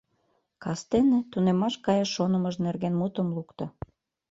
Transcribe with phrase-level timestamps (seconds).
[0.63, 3.65] Кастене тунемаш каяш шонымыж нерген мутым лукто.